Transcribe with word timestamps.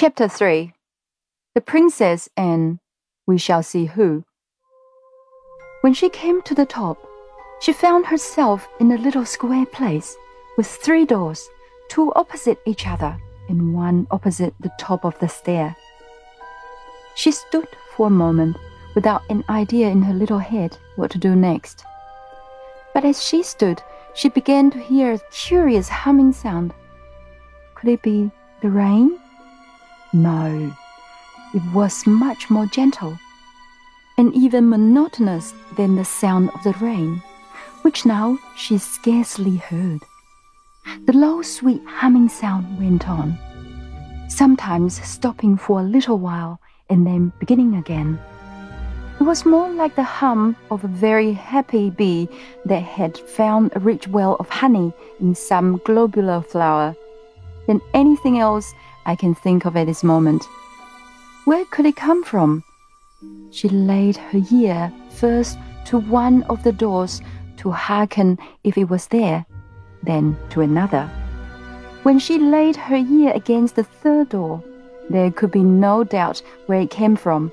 Chapter 0.00 0.28
3 0.28 0.72
The 1.56 1.60
Princess 1.60 2.28
and 2.36 2.78
We 3.26 3.36
Shall 3.36 3.64
See 3.64 3.86
Who. 3.86 4.24
When 5.80 5.92
she 5.92 6.08
came 6.08 6.40
to 6.42 6.54
the 6.54 6.66
top, 6.66 7.04
she 7.60 7.72
found 7.72 8.06
herself 8.06 8.68
in 8.78 8.92
a 8.92 8.96
little 8.96 9.24
square 9.24 9.66
place 9.66 10.16
with 10.56 10.68
three 10.68 11.04
doors, 11.04 11.50
two 11.88 12.12
opposite 12.14 12.60
each 12.64 12.86
other 12.86 13.18
and 13.48 13.74
one 13.74 14.06
opposite 14.12 14.54
the 14.60 14.70
top 14.78 15.04
of 15.04 15.18
the 15.18 15.28
stair. 15.28 15.74
She 17.16 17.32
stood 17.32 17.66
for 17.96 18.06
a 18.06 18.20
moment 18.24 18.56
without 18.94 19.22
an 19.30 19.42
idea 19.48 19.88
in 19.88 20.02
her 20.02 20.14
little 20.14 20.38
head 20.38 20.78
what 20.94 21.10
to 21.10 21.18
do 21.18 21.34
next. 21.34 21.84
But 22.94 23.04
as 23.04 23.20
she 23.20 23.42
stood, 23.42 23.82
she 24.14 24.28
began 24.28 24.70
to 24.70 24.78
hear 24.78 25.14
a 25.14 25.20
curious 25.32 25.88
humming 25.88 26.32
sound. 26.32 26.72
Could 27.74 27.88
it 27.88 28.02
be 28.02 28.30
the 28.62 28.70
rain? 28.70 29.18
No, 30.12 30.74
it 31.54 31.62
was 31.74 32.06
much 32.06 32.48
more 32.48 32.66
gentle 32.66 33.18
and 34.16 34.34
even 34.34 34.68
monotonous 34.68 35.54
than 35.76 35.96
the 35.96 36.04
sound 36.04 36.50
of 36.50 36.62
the 36.64 36.72
rain, 36.84 37.22
which 37.82 38.04
now 38.04 38.38
she 38.56 38.78
scarcely 38.78 39.56
heard. 39.56 40.00
The 41.06 41.12
low, 41.12 41.42
sweet 41.42 41.82
humming 41.86 42.28
sound 42.28 42.78
went 42.78 43.08
on, 43.08 43.38
sometimes 44.28 45.00
stopping 45.06 45.56
for 45.56 45.80
a 45.80 45.84
little 45.84 46.18
while 46.18 46.58
and 46.90 47.06
then 47.06 47.32
beginning 47.38 47.76
again. 47.76 48.18
It 49.20 49.24
was 49.24 49.44
more 49.44 49.70
like 49.70 49.94
the 49.94 50.02
hum 50.04 50.56
of 50.70 50.84
a 50.84 50.88
very 50.88 51.32
happy 51.32 51.90
bee 51.90 52.28
that 52.64 52.82
had 52.82 53.18
found 53.18 53.72
a 53.74 53.80
rich 53.80 54.08
well 54.08 54.36
of 54.40 54.48
honey 54.48 54.92
in 55.20 55.34
some 55.34 55.80
globular 55.84 56.40
flower 56.40 56.96
than 57.66 57.80
anything 57.94 58.38
else 58.38 58.72
I 59.08 59.16
can 59.16 59.34
think 59.34 59.64
of 59.64 59.74
at 59.74 59.86
this 59.86 60.04
moment. 60.04 60.44
Where 61.46 61.64
could 61.64 61.86
it 61.86 61.96
come 61.96 62.22
from? 62.22 62.62
She 63.50 63.70
laid 63.70 64.18
her 64.18 64.40
ear 64.52 64.92
first 65.08 65.58
to 65.86 65.96
one 65.96 66.42
of 66.50 66.62
the 66.62 66.72
doors 66.72 67.22
to 67.56 67.70
hearken 67.70 68.38
if 68.64 68.76
it 68.76 68.90
was 68.90 69.06
there, 69.06 69.46
then 70.02 70.36
to 70.50 70.60
another. 70.60 71.10
When 72.02 72.18
she 72.18 72.38
laid 72.38 72.76
her 72.76 72.96
ear 72.96 73.32
against 73.34 73.76
the 73.76 73.84
third 73.84 74.28
door, 74.28 74.62
there 75.08 75.30
could 75.30 75.52
be 75.52 75.64
no 75.64 76.04
doubt 76.04 76.42
where 76.66 76.82
it 76.82 76.90
came 76.90 77.16
from. 77.16 77.50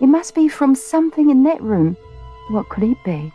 It 0.00 0.06
must 0.06 0.34
be 0.34 0.48
from 0.48 0.74
something 0.74 1.28
in 1.28 1.42
that 1.42 1.60
room. 1.60 1.94
What 2.48 2.70
could 2.70 2.84
it 2.84 3.04
be? 3.04 3.34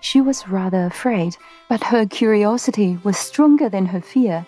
She 0.00 0.20
was 0.20 0.48
rather 0.48 0.86
afraid, 0.86 1.36
but 1.68 1.84
her 1.84 2.06
curiosity 2.06 2.98
was 3.04 3.16
stronger 3.16 3.68
than 3.68 3.86
her 3.86 4.00
fear, 4.00 4.44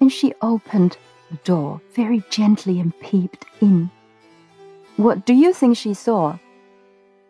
and 0.00 0.10
she 0.10 0.34
opened 0.42 0.96
the 1.30 1.36
door 1.38 1.80
very 1.94 2.22
gently 2.30 2.80
and 2.80 2.98
peeped 3.00 3.44
in. 3.60 3.90
What 4.96 5.26
do 5.26 5.34
you 5.34 5.52
think 5.52 5.76
she 5.76 5.94
saw? 5.94 6.38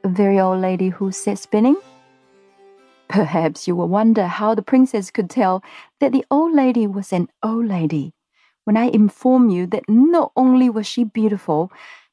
A 0.03 0.09
very 0.09 0.39
old 0.39 0.61
lady 0.61 0.91
who 0.91 1.12
sat 1.12 1.39
spinning? 1.39 1.77
Perhaps 3.09 3.69
you 3.69 3.77
will 3.77 3.89
wonder 3.89 4.27
how 4.27 4.55
the 4.55 4.62
princess 4.62 5.11
could 5.11 5.31
tell 5.31 5.62
that 6.01 6.12
the 6.12 6.25
old 6.31 6.55
lady 6.55 6.86
was 6.86 7.12
an 7.12 7.28
old 7.42 7.67
lady 7.67 8.12
when 8.64 8.77
I 8.77 8.86
inform 8.86 9.51
you 9.51 9.67
that 9.69 9.89
not 9.89 10.33
only 10.36 10.69
was 10.69 10.86
she 10.86 11.05
beautiful, 11.05 11.70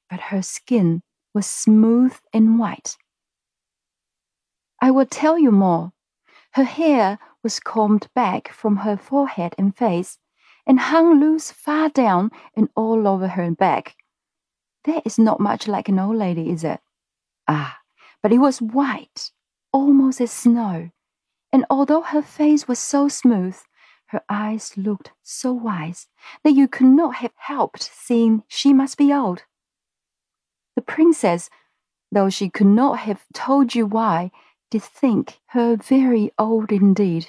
but 0.10 0.20
her 0.20 0.42
skin 0.42 1.02
was 1.34 1.46
smooth 1.46 2.14
and 2.34 2.60
white. 2.60 2.98
I 4.82 4.92
will 4.92 5.06
tell 5.06 5.40
you 5.40 5.52
more. 5.52 5.94
Her 6.54 6.66
hair 6.66 7.20
was 7.44 7.60
combed 7.60 8.08
back 8.14 8.50
from 8.52 8.78
her 8.78 8.98
forehead 8.98 9.56
and 9.58 9.76
face 9.76 10.18
and 10.66 10.80
hung 10.80 11.20
loose 11.20 11.52
far 11.52 11.90
down 11.90 12.32
and 12.56 12.70
all 12.76 13.08
over 13.08 13.28
her 13.28 13.52
back. 13.52 13.96
That 14.86 15.06
is 15.06 15.20
not 15.20 15.40
much 15.40 15.68
like 15.68 15.90
an 15.90 16.00
old 16.00 16.16
lady, 16.16 16.50
is 16.50 16.64
it? 16.64 16.80
Ah, 17.48 17.80
but 18.24 18.32
it 18.32 18.40
was 18.40 18.62
white, 18.62 19.32
almost 19.72 20.22
as 20.22 20.32
snow, 20.32 20.92
and 21.52 21.66
although 21.70 22.02
her 22.02 22.22
face 22.22 22.68
was 22.68 22.80
so 22.80 23.08
smooth, 23.08 23.58
her 24.08 24.22
eyes 24.30 24.78
looked 24.78 25.12
so 25.24 25.54
wise 25.54 26.08
that 26.44 26.52
you 26.52 26.68
could 26.68 26.88
not 26.88 27.16
have 27.16 27.34
helped 27.36 27.82
seeing 27.82 28.44
she 28.48 28.74
must 28.74 28.98
be 28.98 29.14
old. 29.14 29.44
The 30.76 30.82
princess, 30.82 31.50
though 32.12 32.30
she 32.30 32.50
could 32.50 32.68
not 32.68 33.00
have 33.00 33.26
told 33.34 33.76
you 33.76 33.86
why, 33.86 34.32
did 34.70 34.84
think 34.84 35.40
her 35.48 35.76
very 35.76 36.32
old 36.38 36.72
indeed 36.72 37.28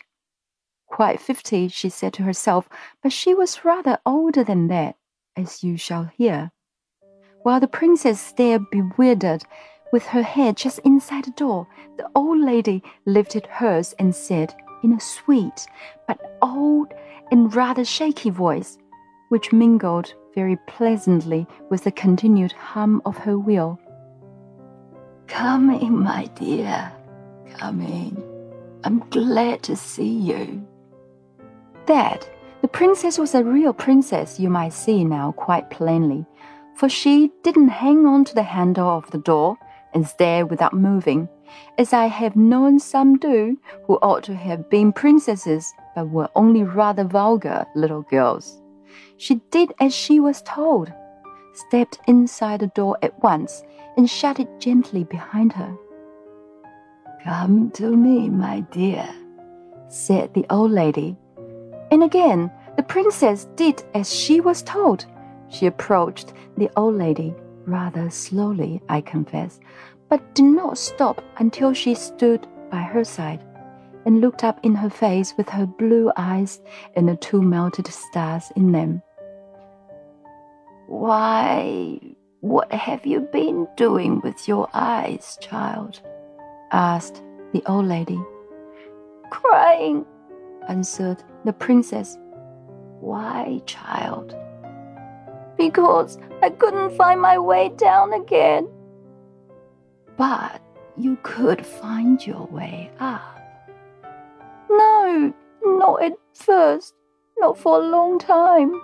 quite 0.93 1.19
fifty, 1.19 1.69
she 1.69 1.89
said 1.89 2.13
to 2.13 2.23
herself, 2.23 2.69
but 3.03 3.11
she 3.11 3.35
was 3.35 3.65
rather 3.65 3.99
older 4.05 4.45
than 4.45 4.69
that, 4.69 4.95
as 5.37 5.65
you 5.65 5.77
shall 5.79 6.05
hear. 6.17 6.53
While 7.43 7.61
the 7.61 7.67
princess 7.67 8.21
stared 8.21 8.63
bewildered, 8.71 9.43
with 9.91 10.05
her 10.07 10.23
head 10.23 10.57
just 10.57 10.79
inside 10.81 11.25
the 11.25 11.31
door, 11.33 11.67
the 11.97 12.09
old 12.15 12.41
lady 12.41 12.83
lifted 13.07 13.47
hers 13.47 13.95
and 13.99 14.15
said, 14.15 14.55
in 14.83 14.93
a 14.93 15.01
sweet 15.01 15.67
but 16.07 16.21
old 16.43 16.93
and 17.31 17.55
rather 17.55 17.85
shaky 17.85 18.31
voice, 18.31 18.79
which 19.31 19.53
mingled 19.53 20.13
very 20.35 20.59
pleasantly 20.67 21.47
with 21.71 21.85
the 21.85 21.93
continued 21.93 22.53
hum 22.53 23.01
of 23.07 23.17
her 23.17 23.39
wheel. 23.39 23.79
Come 25.27 25.71
in, 25.71 26.01
my 26.01 26.27
dear. 26.35 26.93
Come 27.57 27.81
in. 27.81 28.23
I'm 28.85 28.99
glad 29.11 29.63
to 29.65 29.77
see 29.77 30.13
you. 30.31 30.67
That 31.87 32.29
the 32.61 32.69
princess 32.69 33.19
was 33.19 33.35
a 33.35 33.43
real 33.43 33.73
princess, 33.73 34.39
you 34.39 34.49
might 34.49 34.73
see 34.73 35.05
now 35.05 35.33
quite 35.33 35.69
plainly, 35.71 36.25
for 36.77 36.89
she 36.89 37.33
didn't 37.43 37.69
hang 37.69 38.07
on 38.07 38.25
to 38.27 38.35
the 38.35 38.45
handle 38.45 38.89
of 38.89 39.11
the 39.11 39.19
door 39.19 39.59
and 39.93 40.07
stare 40.07 40.47
without 40.47 40.73
moving, 40.73 41.29
as 41.79 41.93
I 41.93 42.07
have 42.07 42.37
known 42.37 42.79
some 42.79 43.19
do 43.19 43.59
who 43.87 43.97
ought 43.97 44.23
to 44.25 44.35
have 44.35 44.71
been 44.71 44.93
princesses 44.93 45.75
but 45.95 46.09
were 46.09 46.31
only 46.37 46.63
rather 46.63 47.05
vulgar 47.05 47.67
little 47.75 48.03
girls. 48.03 48.63
She 49.17 49.41
did 49.51 49.73
as 49.81 49.95
she 49.95 50.21
was 50.21 50.43
told, 50.43 50.93
stepped 51.55 51.99
inside 52.07 52.61
the 52.61 52.69
door 52.69 52.97
at 53.03 53.21
once, 53.23 53.63
and 53.97 54.09
shut 54.09 54.39
it 54.39 54.61
gently 54.61 55.05
behind 55.05 55.53
her. 55.53 55.77
Come 57.25 57.71
to 57.73 57.95
me, 57.97 58.29
my 58.31 58.61
dear, 58.71 59.09
said 59.89 60.33
the 60.33 60.47
old 60.49 60.71
lady 60.71 61.17
and 61.93 62.03
again, 62.03 62.51
the 62.79 62.83
princess 62.83 63.45
did 63.55 63.85
as 63.93 64.11
she 64.11 64.41
was 64.41 64.63
told. 64.63 65.05
She 65.51 65.67
approached 65.67 66.33
the 66.57 66.71
old 66.75 66.95
lady 66.95 67.35
rather 67.67 68.09
slowly, 68.09 68.81
I 68.89 69.03
confess, 69.03 69.61
but 70.09 70.35
did 70.35 70.47
not 70.47 70.79
stop 70.79 71.23
until 71.37 71.75
she 71.75 71.95
stood 71.95 72.47
by 72.71 72.81
her 72.81 73.05
side 73.05 73.45
and 74.07 74.23
looked 74.23 74.43
up 74.43 74.59
in 74.63 74.75
her 74.75 74.89
face 74.89 75.35
with 75.37 75.51
her 75.51 75.67
blue 75.67 76.11
eyes 76.17 76.63
and 76.97 77.07
the 77.07 77.17
two 77.17 77.43
melted 77.43 77.87
stars 77.89 78.51
in 78.57 78.73
them. 78.73 79.03
Why, 80.87 82.01
what 82.41 82.73
have 82.73 83.05
you 83.05 83.21
been 83.21 83.69
doing 83.77 84.23
with 84.23 84.49
your 84.49 84.67
eyes, 84.73 85.37
child? 85.43 86.01
asked 86.73 87.23
the 87.53 87.63
old 87.67 87.85
lady. 87.85 88.19
Crying, 89.29 90.07
answered 90.71 91.23
the 91.45 91.53
princess. 91.53 92.19
Why, 93.01 93.61
child? 93.67 94.37
Because 95.57 96.19
I 96.43 96.51
couldn't 96.51 96.97
find 96.97 97.21
my 97.21 97.39
way 97.39 97.71
down 97.77 98.13
again. 98.13 98.69
But 100.17 100.61
you 100.97 101.19
could 101.23 101.65
find 101.65 102.25
your 102.27 102.47
way 102.47 102.91
up. 103.01 103.41
No, 104.71 105.35
not 105.65 106.03
at 106.03 106.13
first, 106.35 106.95
not 107.39 107.59
for 107.59 107.79
a 107.81 107.87
long 107.87 108.19
time. 108.19 108.81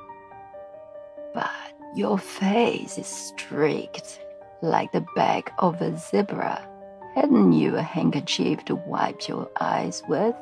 But 1.34 1.50
your 1.94 2.18
face 2.18 2.98
is 2.98 3.06
streaked 3.06 4.20
like 4.62 4.92
the 4.92 5.06
back 5.14 5.52
of 5.58 5.80
a 5.80 5.96
zebra. 5.96 6.66
Hadn't 7.14 7.52
you 7.52 7.76
a 7.76 7.82
handkerchief 7.82 8.64
to 8.66 8.74
wipe 8.74 9.28
your 9.28 9.48
eyes 9.60 10.02
with? 10.08 10.34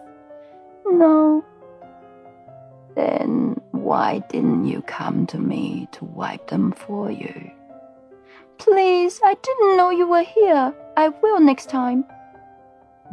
No. 0.87 1.45
Then 2.97 3.61
why 3.71 4.25
didn't 4.31 4.65
you 4.65 4.83
come 4.83 5.27
to 5.27 5.39
me 5.39 5.87
to 5.93 6.05
wipe 6.05 6.49
them 6.49 6.73
for 6.73 7.11
you? 7.11 7.53
Please, 8.59 9.21
I 9.23 9.35
didn't 9.35 9.77
know 9.77 9.91
you 9.91 10.09
were 10.09 10.25
here. 10.25 10.75
I 10.97 11.11
will 11.11 11.39
next 11.39 11.69
time. 11.69 12.05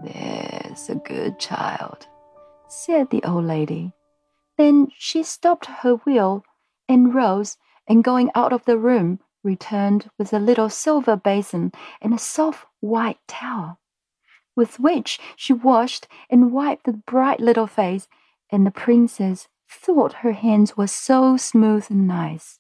There's 0.03 0.89
a 0.89 0.95
good 0.95 1.38
child, 1.38 2.07
said 2.68 3.09
the 3.09 3.24
old 3.24 3.44
lady. 3.45 3.91
Then 4.57 4.88
she 4.97 5.21
stopped 5.21 5.65
her 5.65 5.95
wheel 5.95 6.44
and 6.89 7.13
rose, 7.13 7.57
and 7.88 8.03
going 8.03 8.31
out 8.33 8.53
of 8.53 8.65
the 8.65 8.77
room, 8.77 9.19
returned 9.44 10.09
with 10.18 10.33
a 10.33 10.39
little 10.39 10.69
silver 10.69 11.18
basin 11.18 11.74
and 12.01 12.13
a 12.13 12.18
soft 12.18 12.65
white 12.80 13.19
towel 13.27 13.80
with 14.56 14.80
which 14.80 15.19
she 15.35 15.53
washed 15.53 16.07
and 16.30 16.51
wiped 16.51 16.85
the 16.85 16.94
bright 16.94 17.39
little 17.39 17.68
face, 17.68 18.07
and 18.51 18.65
the 18.65 18.71
princess 18.71 19.47
thought 19.73 20.13
her 20.13 20.33
hands 20.33 20.77
were 20.77 20.87
so 20.87 21.37
smooth 21.37 21.85
and 21.89 22.07
nice. 22.07 22.59